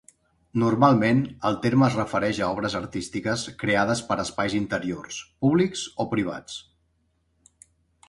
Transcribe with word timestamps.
Normalment 0.61 1.19
el 1.49 1.57
terme 1.65 1.85
es 1.89 1.97
refereix 1.99 2.39
a 2.41 2.49
obres 2.57 2.77
artístiques 2.81 3.45
creades 3.65 4.03
per 4.11 4.19
espais 4.27 4.59
interiors, 4.63 5.23
públics 5.45 5.87
o 6.07 6.11
privats. 6.19 6.61